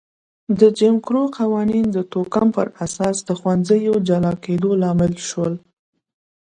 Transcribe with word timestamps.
د 0.59 0.61
جیم 0.77 0.95
کرو 1.05 1.23
قوانین 1.39 1.85
د 1.91 1.97
توکم 2.11 2.47
پر 2.55 2.67
اساس 2.85 3.15
د 3.27 3.29
ښوونځیو 3.39 3.93
جلا 4.07 4.33
کېدو 4.45 4.69
لامل 4.81 5.13
شول. 5.27 5.53